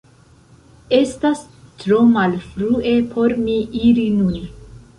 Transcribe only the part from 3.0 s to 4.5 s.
por mi iri nun